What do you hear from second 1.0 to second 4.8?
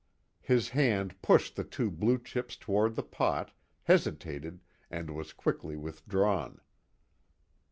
pushed the two blue chips toward the pot, hesitated,